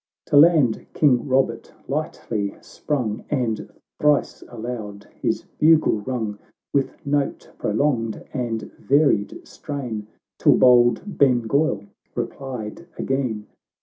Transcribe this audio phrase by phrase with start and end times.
[0.27, 6.39] "—XVIII To land King Robert lightly sprung, And thrice aloud his bugle rung
[6.73, 10.07] With note prolonged and varied strain,
[10.39, 11.83] Till bold Ben ghoil
[12.15, 13.45] replied again.